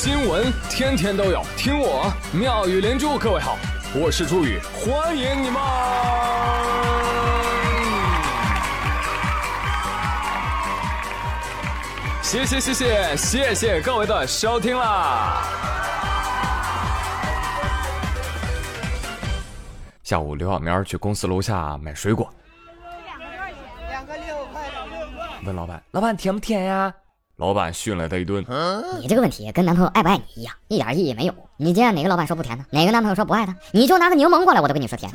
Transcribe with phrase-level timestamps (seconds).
[0.00, 3.18] 新闻天天都有，听我妙语连珠。
[3.18, 3.58] 各位好，
[3.92, 5.60] 我是朱宇，欢迎你们！
[12.22, 15.42] 谢谢谢谢谢谢各位的收听啦！
[20.04, 22.32] 下午刘小喵去公司楼下买水果，
[23.90, 24.62] 两个六块
[25.44, 26.94] 问老板：“老板甜不甜呀？”
[27.38, 28.44] 老板训了他一顿。
[29.00, 31.34] 你这个问题跟男朋友爱不爱你一样，一点意义没有。
[31.56, 32.64] 你见哪个老板说不甜的？
[32.70, 33.54] 哪个男朋友说不爱他？
[33.70, 35.08] 你就拿个柠檬过来，我都跟你说甜。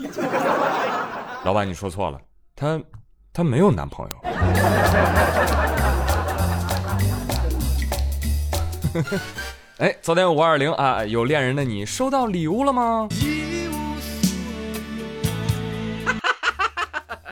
[1.44, 2.18] 老板，你说错了，
[2.56, 2.82] 他
[3.34, 4.16] 他没有男朋友。
[9.80, 13.10] 哎，昨天五二零啊，有恋人的你收到礼物了吗？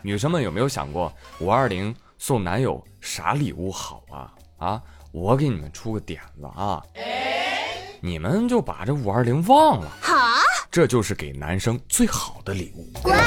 [0.04, 4.34] 女生们有没有想过五二零送男友啥礼物好啊？
[4.62, 4.80] 啊，
[5.12, 6.80] 我给你们出个点子啊，
[8.00, 10.16] 你们就把这五二零忘了，好，
[10.70, 12.88] 这就是给男生最好的礼物。
[13.02, 13.18] 滚！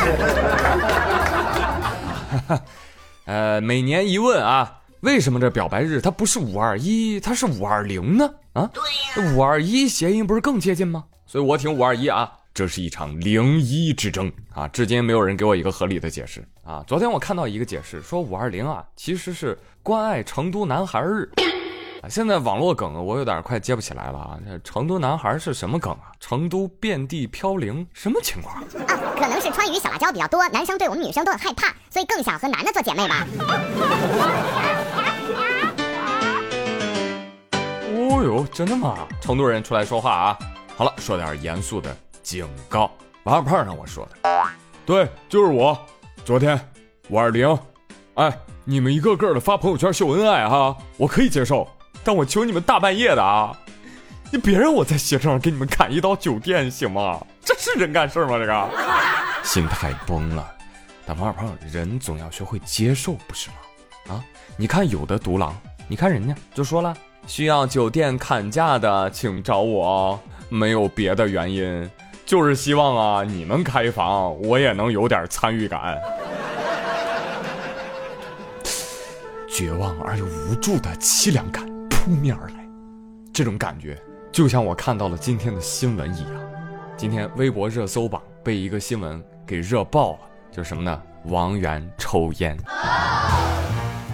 [3.24, 8.30] 呃，每年一问啊，为什么这表白日它不是五二一，它是五二零呢？
[8.52, 11.02] 啊，对呀，五二一谐音不是更接近吗？
[11.26, 12.32] 所以我挺五二一啊。
[12.54, 14.68] 这是一场零一之争啊！
[14.68, 16.84] 至今没有人给我一个合理的解释啊！
[16.86, 21.28] 昨天我看到一个解释，说五二零啊其实是关爱成都男孩日
[22.00, 22.08] 啊。
[22.08, 24.38] 现在网络梗我有点快接不起来了啊！
[24.46, 26.12] 这成都男孩是什么梗啊？
[26.20, 28.62] 成都遍地飘零，什么情况啊？
[29.18, 33.26] 可能是川渝小辣椒比较多，男生对我们女生都很害怕，所以更想和男的做姐妹吧。
[37.96, 39.08] 哦呦，真的吗？
[39.20, 40.38] 成都人出来说话啊！
[40.76, 41.96] 好了，说点严肃的。
[42.24, 42.90] 警告，
[43.24, 44.44] 王二胖让我说的，
[44.86, 45.78] 对，就是我。
[46.24, 46.58] 昨天
[47.10, 47.56] 五二零，
[48.14, 51.68] 哎，你们一个个的发朋友圈秀恩爱哈，我可以接受，
[52.02, 53.54] 但我求你们大半夜的啊，
[54.32, 57.20] 你别让我在携程上给你们砍一刀酒店行吗？
[57.44, 58.38] 这是人干事吗？
[58.38, 58.70] 这个
[59.44, 60.50] 心态崩了。
[61.04, 64.14] 但王二胖，人总要学会接受，不是吗？
[64.14, 64.24] 啊，
[64.56, 65.54] 你看有的独狼，
[65.86, 66.96] 你看人家就说了，
[67.26, 70.18] 需要酒店砍价的，请找我，
[70.48, 71.90] 没有别的原因。
[72.26, 76.00] 就是希望啊，你们开房，我也能有点参与感。
[79.48, 82.66] 绝望而又无助的凄凉感扑面而来，
[83.32, 84.00] 这种感觉
[84.32, 86.30] 就像我看到了今天的新闻一样。
[86.96, 90.18] 今天微博热搜榜被一个新闻给热爆了，
[90.50, 91.02] 就是什么呢？
[91.26, 92.56] 王源抽烟，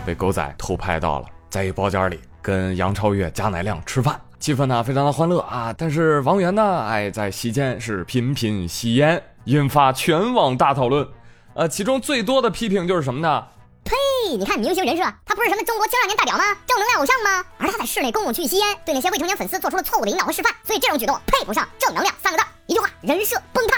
[0.04, 4.21] 被狗仔偷拍到了，在一包间里跟杨超越、贾乃亮吃饭。
[4.41, 11.06] 气氛呢非常的欢乐啊，但是王源呢，哎，在席间是频频吸烟，引发全网大讨论。
[11.53, 13.45] 呃，其中最多的批评就是什么呢？
[13.84, 13.95] 呸！
[14.37, 16.45] 你看明星人设，他不是什么中国青少年代表吗？
[16.67, 17.45] 正能量偶像吗？
[17.59, 22.45] 而他在室内公共区域吸烟，对那些未成年粉丝做出了错误的引导和示范，所以这种举动配不上正能量三个字。
[22.67, 23.77] 一句话，人设崩塌。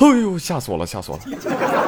[0.00, 1.24] 哎呦，吓死我了，吓死我了！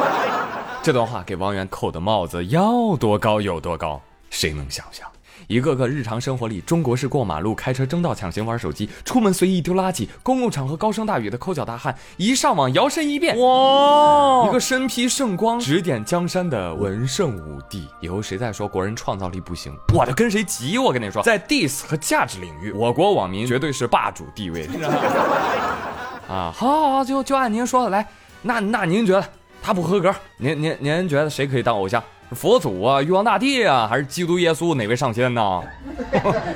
[0.82, 5.06] 这段话给王源扣的帽子要多高有多高，谁能想象？
[5.46, 14.46] 一个个日常生活里，中国式过马路、开车争道、抢行、玩手机、出门随意丢垃圾、公共场合高声大语的抠脚大汉，一上网摇身一变，哇！
[14.48, 17.86] 一个身披圣光、指点江山的文圣武帝。
[18.00, 20.78] 以后谁再说国人创造力不行，我就跟谁急！
[20.78, 24.68] 我跟你说，在 diss 和价值领域，我国网民绝对是霸主地位。
[26.28, 28.06] 啊，好，好，好，就就按您说的来。
[28.42, 29.26] 那那您觉得
[29.62, 30.14] 他不合格？
[30.38, 32.02] 您您您觉得谁可以当偶像？
[32.34, 35.62] 佛祖啊，玉皇大帝啊，还是基督耶稣哪位上仙呢？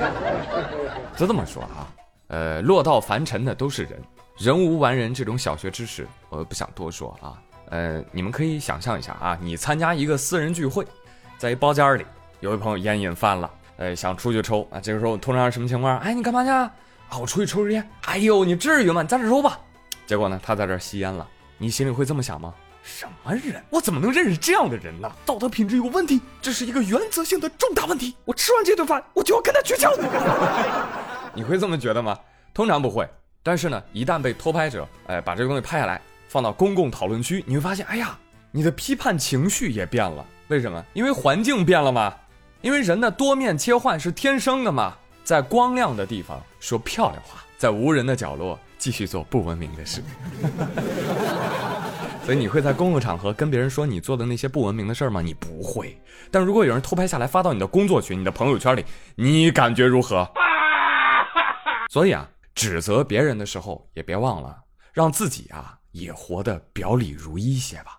[1.17, 1.89] 就这么说啊，
[2.29, 4.03] 呃，落到凡尘的都是人，
[4.39, 7.39] 人无完人这种小学知识，我不想多说啊。
[7.71, 10.87] 呃，你们可以想象一下啊，你参加一个私人聚会，
[11.37, 12.07] 在一包间里，
[12.41, 14.81] 有位朋友烟瘾犯了，呃，想出去抽啊。
[14.81, 15.99] 这个时候通常什么情况？
[15.99, 16.51] 哎，你干嘛去？
[16.51, 16.73] 啊，
[17.21, 17.87] 我出去抽支烟。
[18.07, 19.03] 哎呦，你至于吗？
[19.03, 19.59] 你在这抽吧。
[20.07, 21.27] 结果呢，他在这吸烟了，
[21.59, 22.55] 你心里会这么想吗？
[22.89, 23.63] 什么人？
[23.69, 25.13] 我怎么能认识这样的人呢？
[25.27, 28.17] 道德品质有问题，这是一个原则性的重大问题。
[28.25, 29.93] 我吃完这顿饭，我就要跟他绝交。
[31.35, 32.19] 你会这么觉得吗？
[32.55, 33.07] 通常不会。
[33.43, 38.19] 但是呢，一旦被偷拍者哎把这个东西拍下来，放到公共讨论区，你会发现，哎呀，
[38.51, 40.25] 你的批判情绪也变了。
[40.49, 40.83] 为什么？
[40.95, 42.15] 因为环境变了吗？
[42.63, 44.97] 因为人的多面切换是天生的嘛。
[45.23, 50.03] 在光亮的地方说漂亮话，在无人的角落继续做不文明的事。
[52.29, 55.23] 所以你会在公共场合跟别人说你做的那些不文明的事儿吗？
[55.23, 55.99] 你不会。
[56.31, 58.85] 但如果有人偷拍下来发到你的工作群、你的朋友圈里，
[59.15, 60.31] 你感觉如何？
[61.91, 64.55] 所以啊，指责别人的时候也别忘了
[64.93, 67.99] 让自己啊也活得表里如一些吧。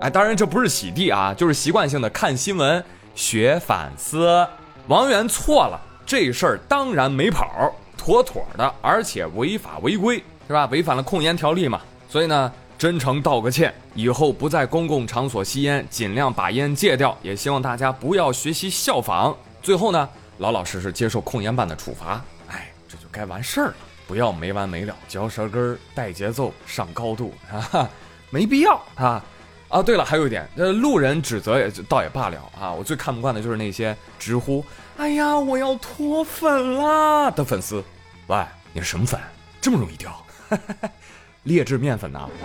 [0.00, 4.44] 哎，当然这不是洗地啊，就是习惯性的看新闻学反思。
[4.88, 10.66] 王源错了，这事儿当然没跑，妥妥的，而且违法违规，是吧？
[10.66, 11.80] 违反了控烟条例嘛。
[12.08, 17.16] 所以呢，真诚道个歉，以后不在公共场所吸烟，尽量把烟戒掉。
[17.22, 19.36] 也希望大家不要学习效仿。
[19.62, 20.08] 最后呢，
[20.38, 22.22] 老老实实接受控烟办的处罚。
[22.48, 23.74] 哎，这就该完事儿了，
[24.06, 27.88] 不要没完没了，嚼舌根儿，带节奏，上高度啊，
[28.30, 29.24] 没必要啊。
[29.68, 34.64] 啊，对了，还有一点，呃，路人指责也倒也罢了啊，我最看不惯的就是那些直呼
[34.96, 37.82] “哎呀，我要脱粉啦”的粉丝。
[38.28, 39.20] 喂，你是什么粉？
[39.60, 40.16] 这么容易掉？
[41.44, 42.28] 劣质面粉呐！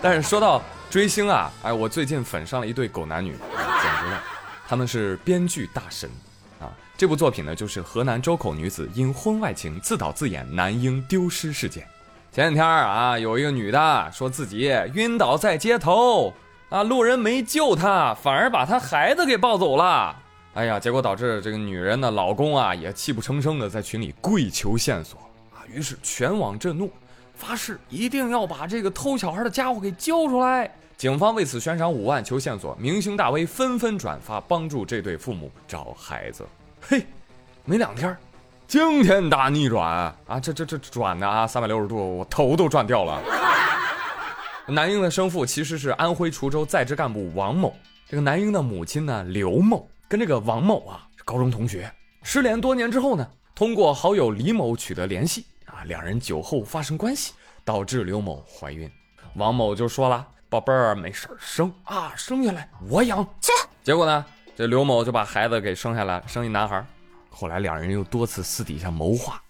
[0.00, 4.22] 但是说到追星啊，哎，我最近粉上了一对狗男女，简直了，
[4.68, 6.08] 他们是编剧大神
[6.60, 6.70] 啊！
[6.96, 11.86] 这部作品呢，就是河南周口女子因婚外情自导自演男婴丢失事件。
[12.30, 16.32] 前几天啊，有一个女的说自己晕倒在街头
[16.68, 20.14] 啊，路人没救她，反而把她孩子给抱走了。
[20.58, 25.16] 哎呀，结果导致这个女人的老公啊，也泣不成声的在群里跪求线索
[25.52, 25.62] 啊。
[25.72, 26.90] 于是全网震怒，
[27.32, 30.68] 发誓一定要把这个偷小孩的家伙给揪出来。
[30.96, 36.44] 警方为此悬赏五万求线索，明星大 V 纷纷转发帮助这对父母找孩子。
[36.80, 37.06] 嘿，
[37.64, 38.16] 没两天。
[38.66, 39.88] 惊天大逆转
[40.26, 40.40] 啊！
[40.42, 43.22] 这这这转的啊，三百六十度，我头都转掉了。
[44.66, 47.72] 男婴的生父其实是安徽滁州在职干部王某，
[48.08, 58.90] 这个男婴的母亲呢刘某跟这个王某啊是高中同学，失联多年之后呢，通过好友李某取得联系啊，两人酒后发生关系，导致刘某怀孕。
[59.34, 63.52] 王某就说了：“宝贝儿，没事生啊，生下来我养去。”
[63.84, 64.24] 结果呢，
[64.56, 66.82] 这刘某就把孩子给生下来，生一男孩。
[67.28, 69.40] 后来两人又多次私底下谋划，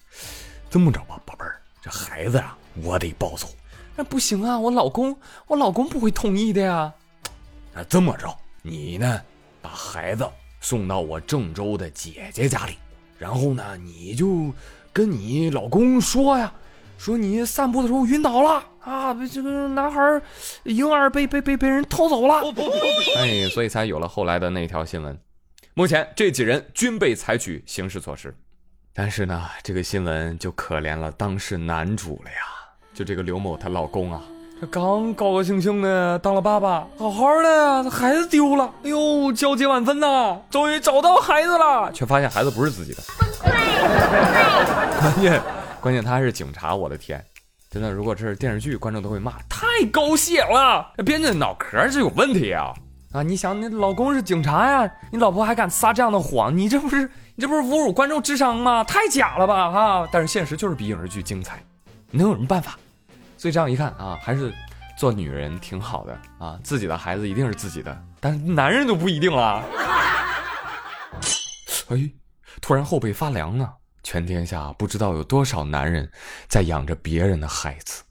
[0.69, 3.47] 这么着吧，宝贝儿，这孩子啊，我得抱走。
[3.95, 5.17] 那不行啊，我老公，
[5.47, 6.93] 我老公不会同意的呀。
[7.73, 9.23] 那这么着，你呢，
[9.63, 10.29] 把孩子
[10.61, 12.77] 送到我郑州的姐姐家里，
[13.19, 14.53] 然后呢，你就
[14.93, 16.53] 跟你老公说呀，
[16.97, 20.01] 说你散步的时候晕倒了啊，这个男孩
[20.65, 22.43] 婴儿被被被被人偷走了。
[23.19, 25.19] 哎，所以才有了后来的那条新闻。
[25.75, 28.35] 目前这几人均被采取刑事措施，
[28.93, 32.39] 但是呢，这个新闻就可怜了当事男主了呀。
[32.93, 34.21] 就这个刘某她老公啊，
[34.61, 43.03] 这刚高高兴兴的当了爸爸，好好的，孩子丢了，哎呦，焦急万分呐，终于找到孩子了，却发现孩子不是自己的。
[45.01, 45.41] 关键
[45.81, 47.25] 关键他还是警察，我的天，
[47.71, 52.73] 真的，如果这是电视剧，观众都会骂太狗血了，编剧脑壳是有问题啊。
[53.13, 53.23] 啊！
[53.23, 58.83] 你想，你老公是警察呀，你老婆还敢撒这样的谎，你这不是你这不是侮辱观众智商吗？
[58.85, 59.71] 太假了吧！
[59.71, 60.09] 哈！
[60.13, 61.63] 但是现实就是比影视剧精彩，
[62.11, 62.77] 能有什么办法？
[63.39, 64.53] 所以这样一看啊，还是
[64.99, 69.65] 做女人挺好的啊，自己的孩子一定是自己的，但是男人就不一定了。
[71.89, 72.11] 哎，
[72.61, 73.73] 突然后背发凉啊！
[74.03, 76.11] 全天下不知道有多少男人
[76.49, 78.03] 在养着别人的孩子，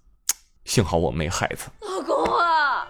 [0.65, 1.69] 幸好我没孩子。
[1.81, 2.88] 老公啊！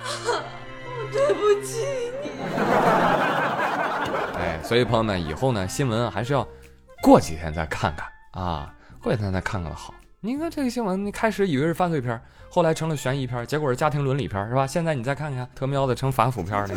[1.12, 1.84] 对不起
[2.22, 2.30] 你。
[4.38, 6.46] 哎，所以朋友们，以后呢，新闻还是要
[7.02, 8.08] 过几天再看看
[8.42, 8.72] 啊，
[9.02, 9.92] 过几天再看看的好。
[10.22, 12.20] 你看这个新闻，你开始以为是犯罪片，
[12.50, 14.66] 后来成了悬疑片，结果是家庭伦理片，是吧？
[14.66, 16.74] 现在你再看看，特喵的成反腐片了。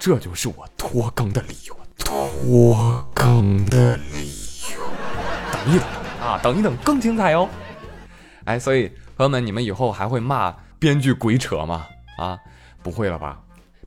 [0.00, 4.32] 这就是我拖更的理由，拖更的理
[4.74, 4.80] 由。
[5.52, 5.88] 等一等
[6.20, 7.48] 啊，等一等，更精彩哦。
[8.46, 11.86] 哎，所以朋友们，你们以后还会骂编剧鬼扯吗？
[12.16, 12.36] 啊？
[12.82, 13.38] 不会了吧？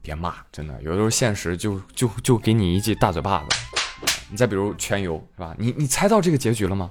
[0.01, 3.57] 别骂，真的，有的时候现实就就就给你一记大嘴巴子。
[4.29, 5.53] 你再比如《全游》，是吧？
[5.57, 6.89] 你你猜到这个结局了吗？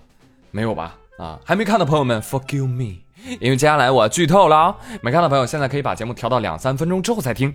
[0.51, 0.95] 没有吧？
[1.21, 3.03] 啊，还没看的朋友们，forgive me，
[3.41, 4.75] 因为接下来我剧透了啊！
[5.03, 7.55] 没看的朋友，现在可以把节目调到两三分钟之后再听。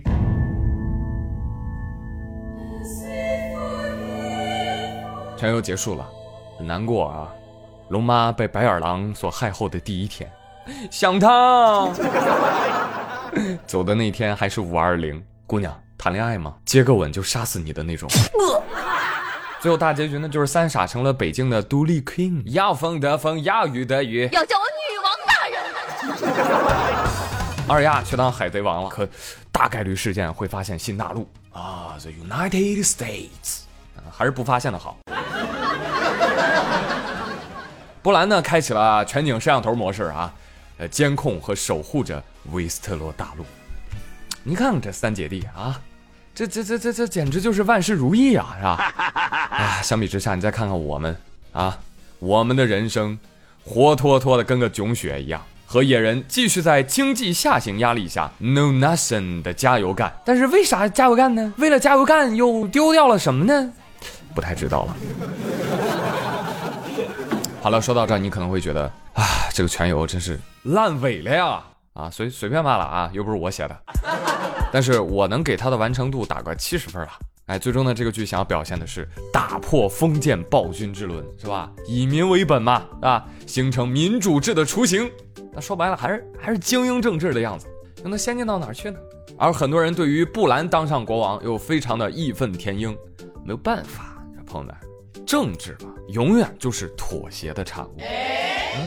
[5.36, 6.08] 全游结束了，
[6.56, 7.28] 很难过啊！
[7.88, 10.30] 龙妈被白眼狼所害后的第一天，
[10.88, 11.88] 想他。
[13.66, 16.54] 走的那天还是五二零，姑娘谈恋爱吗？
[16.64, 18.08] 接个吻就杀死你的那种。
[19.66, 25.58] 最后大结局呢，就是三傻成了北京的独立 king，要风得风，要雨得雨，要叫我女王大人。
[27.66, 29.08] 二丫去当海贼王了，可
[29.50, 33.62] 大概率事件会发现新大陆啊，The United States，
[34.08, 34.98] 还是不发现的好。
[38.04, 40.32] 波兰呢，开启了全景摄像头模式啊。
[40.78, 43.44] 呃，监控和守护着维斯特洛大陆。
[44.44, 45.80] 你看看这三姐弟啊，
[46.36, 48.74] 这这这这这简直就是万事如意啊，是吧？
[49.56, 51.16] 啊，相比之下，你再看看我们
[51.52, 51.78] 啊，
[52.18, 53.18] 我们的人生
[53.64, 60.12] 活脱脱的跟个囧雪一样和野人继续在经济下行压力下 no nothing 的加油干。
[60.26, 61.54] 但是为啥加油干呢？
[61.56, 63.72] 为了加油干又丢掉了什么呢？
[64.34, 64.96] 不太知道了。
[67.62, 68.82] 好了，说到这儿，你可能会觉得
[69.14, 69.24] 啊，
[69.54, 71.62] 这个全游真是烂尾了呀！
[71.94, 73.74] 啊，随随便骂了啊，又不是我写的。
[74.72, 77.08] 但是我能给他的完成度打个七十分了。
[77.46, 81.70] 哎，最终呢，这个剧想要表现的是打破封建暴君之伦，是吧？
[81.86, 85.08] 以民为本嘛，啊，形成民主制的雏形。
[85.52, 87.68] 那说白了，还是还是精英政治的样子。
[88.02, 88.98] 那能先进到哪儿去呢？
[89.38, 92.96] 而很多人对于布兰当上国王又非常的义愤填膺。
[93.44, 94.74] 没有办法，朋友们，
[95.24, 97.96] 政治嘛，永远就是妥协的产物。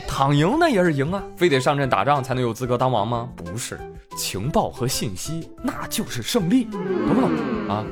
[0.06, 3.28] 躺赢那也是赢啊，非得上阵打仗才能有资格当王吗？
[3.34, 3.78] 不是，
[4.16, 7.30] 情报和信息那就是胜利，懂不懂
[7.68, 7.84] 啊？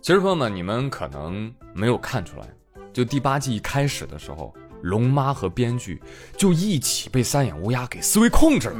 [0.00, 2.46] 其实朋友们，你们可能没有看出来，
[2.92, 6.00] 就第八季一开始的时候，龙妈和编剧
[6.38, 8.76] 就一起被三眼乌鸦给思维控制了，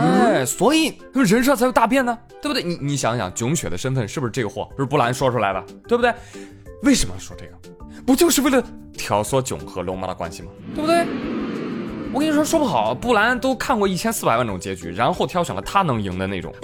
[0.00, 2.62] 哎，所以他们人设才有大变呢，对不对？
[2.62, 4.68] 你你想想，囧雪的身份是不是这个货？
[4.76, 6.12] 是布兰说出来的，对不对？
[6.82, 7.52] 为什么要说这个？
[8.06, 10.50] 不就是为了挑唆囧和龙妈的关系吗？
[10.74, 11.06] 对不对？
[12.12, 16.54] 我跟你说，说不好，布兰都看过一千四百万种结局，然后挑选了他能赢的那种，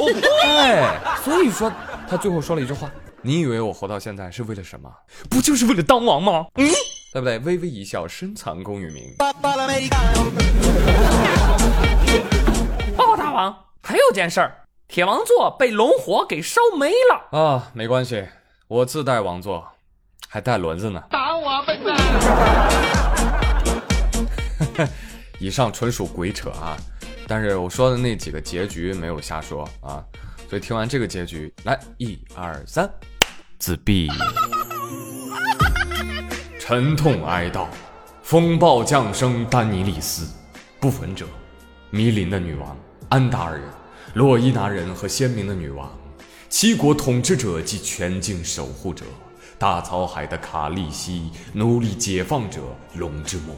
[0.44, 1.70] 哎，所以说
[2.08, 2.90] 他最后说了一句话。
[3.20, 4.90] 你以为我活到现在是为了什么？
[5.30, 6.46] 不就是为了当王吗？
[6.56, 6.66] 嗯，
[7.12, 7.38] 对不对？
[7.40, 9.14] 微微一笑，深藏功与名。
[9.18, 9.32] 报
[13.06, 17.70] 告大王，还有件事儿，铁王座被龙火给烧没了啊！
[17.72, 18.24] 没关系，
[18.68, 19.66] 我自带王座，
[20.34, 21.00] 还带轮子呢。
[21.08, 21.96] 打我笨蛋！
[25.38, 26.76] 以上纯属鬼扯啊！
[27.28, 30.02] 但是我说的那几个结局没有瞎说啊，
[30.50, 32.90] 所以听完这个结局，来，一二三。
[33.60, 34.08] 自闭，
[36.58, 37.68] 沉痛哀悼，
[38.20, 40.26] 风暴降生丹尼利斯，
[40.80, 41.26] 不焚者，
[41.90, 42.76] 迷林的女王
[43.08, 43.68] 安达尔人，
[44.14, 45.88] 洛伊拿人和鲜明的女王，
[46.48, 49.04] 七国统治者及全境守护者，
[49.58, 52.60] 大草海的卡利西，奴隶解放者
[52.94, 53.56] 龙之梦，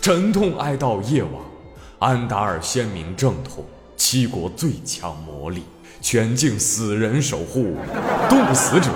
[0.00, 1.32] 沉痛哀悼夜晚
[1.98, 3.64] 安达尔鲜明正统，
[3.96, 5.64] 七国最强魔力。
[6.00, 7.76] 全境死人守护，
[8.28, 8.90] 冻死者、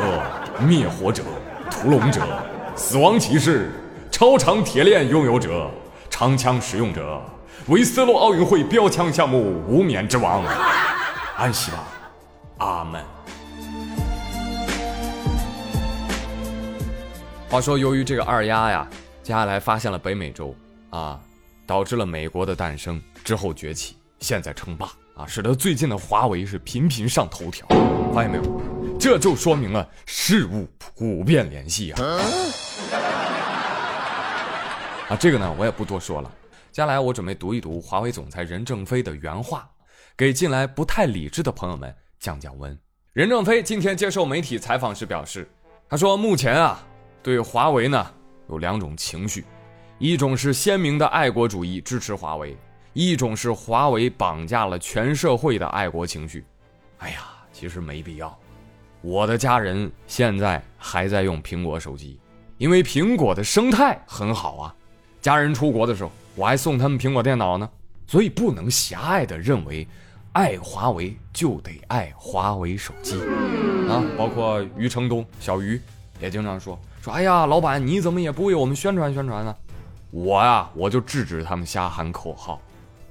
[0.66, 1.22] 灭火者、
[1.70, 2.20] 屠龙者、
[2.74, 3.70] 死亡骑士、
[4.10, 5.70] 超长铁链拥有者、
[6.10, 7.22] 长枪使用者，
[7.68, 10.42] 维斯洛奥运会标枪项目无冕之王，
[11.36, 11.78] 安息吧，
[12.58, 13.15] 阿门。
[17.56, 18.86] 话说，由于这个二丫呀，
[19.22, 20.54] 接下来发现了北美洲
[20.90, 21.18] 啊，
[21.66, 24.92] 导致了美国的诞生之后崛起，现在称霸。
[25.14, 27.66] 啊，使得最近的华为是频频上头条，
[28.12, 28.60] 发现没有？
[29.00, 32.02] 这就说明了事物普遍联系啊！
[35.08, 36.30] 啊，这个呢，我也不多说了。
[36.70, 39.66] 接下来我准备读一读华为总裁任正非的原话，
[40.14, 42.78] 给近来不太理智的朋友们降降温。
[43.14, 45.50] 任正非今天接受媒体采访时表示，
[45.88, 46.86] 他说：“目前啊，
[47.26, 48.06] 对华为呢
[48.48, 49.44] 有两种情绪，
[49.98, 52.56] 一种是鲜明的爱国主义，支持华为。”
[52.94, 56.44] 一种是华为绑架了全社会的爱国情绪，
[56.98, 58.38] 哎呀，其实没必要。
[59.02, 62.18] 我的家人现在还在用苹果手机，
[62.58, 64.74] 因为苹果的生态很好啊。
[65.20, 67.68] 家人出国的时候，我还送他们苹果电脑呢。
[68.06, 69.86] 所以不能狭隘的认为，
[70.32, 73.20] 爱华为就得爱华为手机
[73.90, 74.00] 啊。
[74.16, 75.78] 包括余承东、小余
[76.20, 79.54] 也经常说说，哎呀，老板你怎么也不为我们宣传宣传呢？
[80.10, 82.60] 我呀，我就制止他们瞎喊口号。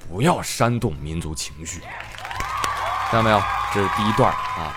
[0.10, 1.80] 不要煽动民族情绪，
[3.10, 3.42] 看到没有？
[3.74, 4.75] 这是第一段啊，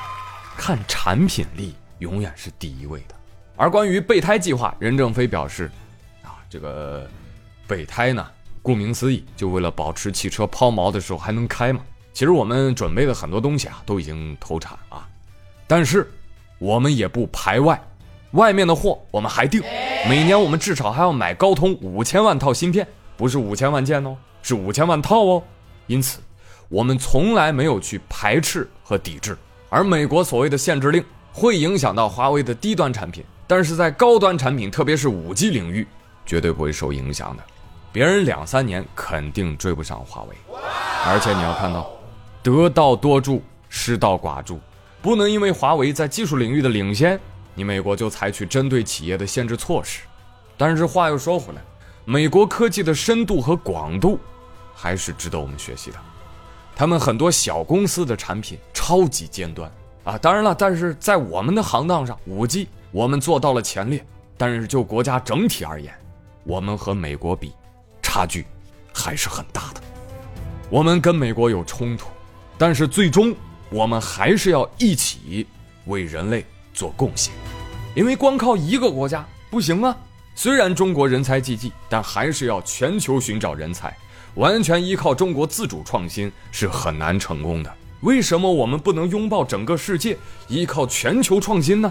[0.57, 3.15] 看产品力永远是第一位的。
[3.57, 5.69] 而关于备胎计划，任正非表示，
[6.23, 7.07] 啊，这个
[7.67, 8.25] 备胎呢，
[8.63, 11.81] 顾名思义，就为了保持汽车抛锚的时候还能开嘛。
[12.13, 15.09] 其实我们准备的很多东西啊，都已经投产啊，
[15.67, 16.09] 但是
[16.59, 17.79] 我们也不排外，
[18.33, 19.63] 外面的货我们还订。
[20.09, 24.17] 每年我们至少还要买高通五千万套芯片，不是五千万件哦。
[24.41, 25.43] 是五千万套哦，
[25.89, 26.21] 因此，
[26.69, 29.37] 我们从来没有去排斥和抵制。
[29.69, 35.87] 而美国所谓的限制令会影响到华为的低端产品，但是在高端产品，特别是五 G 领域，
[36.25, 37.43] 绝对不会受影响的。
[37.93, 40.37] 别人两三年肯定追不上华为。
[41.05, 41.91] 而且你要看到，
[42.43, 44.59] 得道多助，失道寡助，
[45.03, 47.19] 不能因为华为在技术领域的领先，
[47.59, 50.03] 你美国就采取针对企业的限制措施。
[50.57, 51.61] 但是话又说回来。
[52.05, 54.21] 美国科技的深度和广度，
[54.73, 55.99] 还是值得我们学习的。
[56.77, 59.69] 他们很多小公司的产品超级尖端
[60.05, 60.17] 啊！
[60.17, 64.07] 当然了，但是在我们的行当上，五 G 我们做到了前列。
[64.37, 65.93] 但是就国家整体而言，
[66.45, 67.53] 我们和美国比，
[68.01, 68.47] 差距
[68.95, 69.81] 还是很大的。
[70.71, 72.07] 我们跟美国有冲突，
[72.57, 73.35] 但是最终
[73.69, 75.45] 我们还是要一起
[75.87, 76.47] 为人类
[76.79, 77.35] 做贡献，
[77.93, 79.97] 因为光靠一个国家不行啊。
[80.37, 83.93] 虽然中国人才济济，但还是要全球寻找人才，
[84.37, 87.75] 完全依靠中国自主创新是很难成功的。
[88.03, 90.17] 为什么我们不能拥抱整个世界，
[90.47, 91.91] 依靠全球创新呢？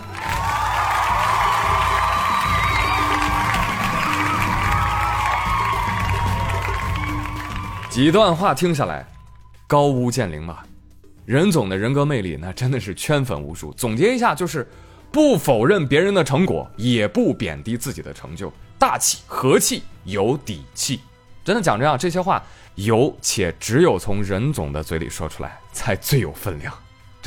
[7.89, 9.05] 几段话听下来，
[9.67, 10.66] 高屋建瓴吧。
[11.27, 13.73] 任总的人格魅力那真的是圈粉无数。
[13.73, 14.65] 总结一下就是，
[15.11, 21.01] 不否认别人的成果，也不贬低自己的成就，大气和气有底气。
[21.43, 22.41] 真的讲这样，这些话
[22.75, 26.73] 有且只有从任总的嘴里说出来才最有分量。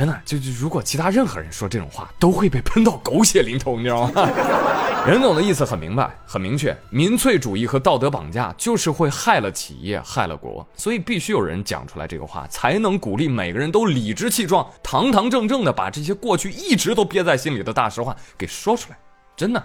[0.01, 4.31] 真的，就就如果其他任何人说这种话，都会被喷到狗血淋头，你知道吗？
[5.07, 18.99] 任总的意思很明白、很明确，民粹主义和道德绑架就是会害了企业、害了国，所以必须有人讲出来这个话，才能鼓励每个人都理直气壮、堂堂正正的把这些过去一直都憋在心里的大实话给说出来。
[19.37, 19.63] 真的，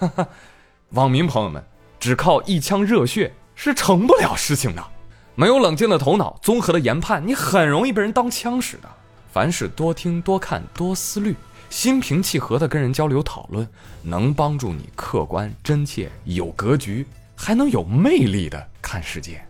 [0.92, 1.64] 网民朋友们，
[1.98, 4.84] 只靠一腔热血是成不了事情的，
[5.34, 8.90] 没有冷静的头脑、综合的研判，你很容易被人当枪使的。
[9.32, 11.36] 凡事多听、多看、多思虑，
[11.68, 13.66] 心平气和的跟人交流讨论，
[14.02, 17.06] 能帮助你客观、真切、有格局，
[17.36, 19.40] 还能有魅力的看世界。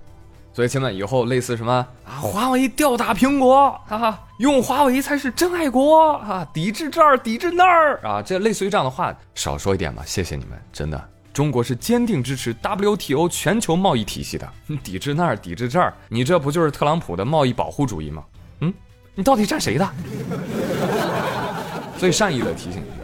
[0.52, 1.72] 所以，亲们以后类似什么
[2.04, 10.02] 啊，华为吊打苹果啊，用华为才是真爱国啊，抵制这儿，抵制那儿啊，这类似于这样的话少说一点吧。
[10.04, 14.52] 谢谢你们，真的，中国是坚定支持 WTO 全球贸易体系的。
[14.82, 18.22] 抵制那儿，抵制这儿，你这不就是特朗普的贸易保护主义吗？
[19.14, 19.16] 嗯。
[19.16, 19.86] 你到底站谁的？
[21.98, 23.02] 所以善意的提醒一句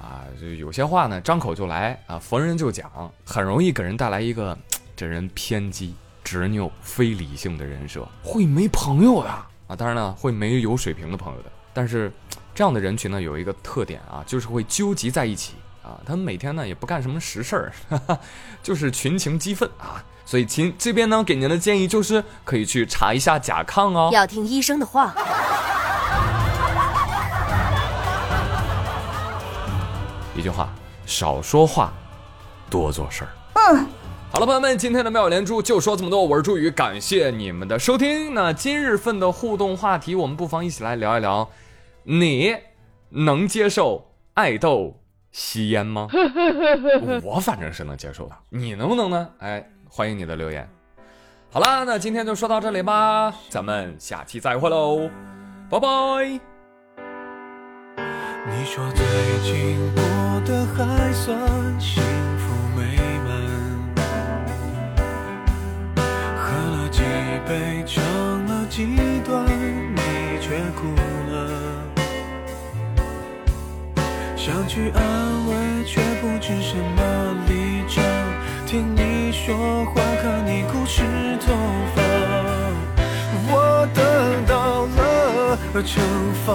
[0.00, 2.90] 啊，就有些话呢，张口就来啊，逢人就讲，
[3.24, 4.58] 很容易给人带来一个
[4.96, 5.94] 这人偏激、
[6.24, 9.48] 执拗、非理性的人设，会没朋友的啊。
[9.76, 11.52] 当然了，会没有水平的朋友的。
[11.72, 12.10] 但是
[12.52, 16.00] 这样的人群呢，有一个特点啊，就是会纠集在一起啊。
[16.04, 17.72] 他们每天呢也不干什么实事儿，
[18.60, 20.04] 就是群情激愤啊。
[20.24, 25.14] 所以，亲这边呢，给您的建议就是可以去查一下甲亢哦，要听医生的话。
[30.34, 30.68] 一句话，
[31.04, 31.92] 少说话，
[32.70, 33.28] 多做事儿。
[33.54, 33.86] 嗯，
[34.30, 36.24] 好了，朋友们，今天的妙语连珠就说这么多。
[36.24, 38.32] 我是朱宇，感谢你们的收听。
[38.32, 41.50] 那今日份的互动话题，我们不妨一起来聊一聊：
[42.04, 42.56] 你
[43.10, 46.08] 能接受爱豆吸烟吗？
[47.22, 49.28] 我反正是能接受的，你能不能呢？
[49.40, 49.68] 哎。
[49.94, 50.66] 欢迎你的留言。
[51.50, 55.10] 好啦，那今天就说到这里吧，咱们下期再会喽，
[55.68, 55.88] 拜拜。
[58.48, 59.04] 你说最
[59.44, 60.02] 近过
[60.46, 61.38] 得还算
[61.78, 62.02] 幸
[62.38, 63.30] 福美满，
[66.38, 67.02] 喝了几
[67.46, 68.02] 杯，唱
[68.46, 70.00] 了几段，你
[70.40, 70.88] 却哭
[71.30, 71.36] 了，
[74.38, 75.00] 想去安
[75.48, 77.21] 慰，却不知什么
[79.44, 81.02] 说话和你固执，
[81.44, 81.52] 头
[81.96, 82.02] 发
[83.50, 83.52] 我
[83.92, 84.00] 得
[84.46, 85.98] 到了惩
[86.46, 86.54] 罚。